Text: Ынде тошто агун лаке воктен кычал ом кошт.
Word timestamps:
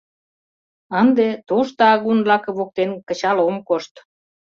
Ынде 1.01 1.27
тошто 1.49 1.81
агун 1.93 2.19
лаке 2.29 2.51
воктен 2.57 2.89
кычал 3.07 3.37
ом 3.47 3.57
кошт. 3.67 3.93